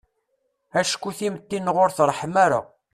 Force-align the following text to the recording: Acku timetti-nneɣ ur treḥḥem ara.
Acku 0.79 1.09
timetti-nneɣ 1.17 1.75
ur 1.83 1.91
treḥḥem 1.91 2.35
ara. 2.45 2.61